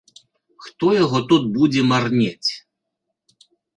[0.67, 2.49] Хто яго тут будзе марнець.